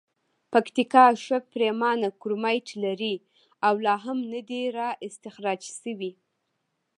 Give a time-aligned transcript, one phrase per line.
[0.51, 3.15] پکتیکا ښه پریمانه کرومایټ لري
[3.65, 6.11] او لا هم ندي را اختسراج شوي.